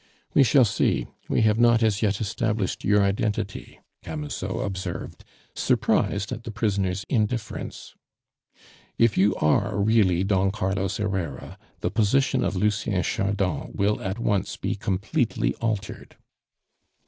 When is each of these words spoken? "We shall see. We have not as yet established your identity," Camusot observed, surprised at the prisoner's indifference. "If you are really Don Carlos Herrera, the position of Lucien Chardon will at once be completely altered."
"We 0.33 0.41
shall 0.41 0.65
see. 0.65 1.05
We 1.29 1.41
have 1.41 1.59
not 1.59 1.83
as 1.83 2.01
yet 2.01 2.19
established 2.19 2.83
your 2.83 3.03
identity," 3.03 3.79
Camusot 4.01 4.61
observed, 4.65 5.23
surprised 5.53 6.31
at 6.31 6.43
the 6.43 6.49
prisoner's 6.49 7.03
indifference. 7.07 7.93
"If 8.97 9.15
you 9.15 9.35
are 9.35 9.77
really 9.79 10.23
Don 10.23 10.49
Carlos 10.49 10.97
Herrera, 10.97 11.59
the 11.81 11.91
position 11.91 12.43
of 12.43 12.55
Lucien 12.55 13.03
Chardon 13.03 13.73
will 13.75 14.01
at 14.01 14.17
once 14.17 14.57
be 14.57 14.73
completely 14.73 15.53
altered." 15.61 16.17